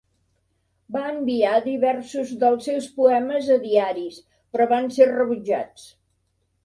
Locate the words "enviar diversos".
1.09-2.31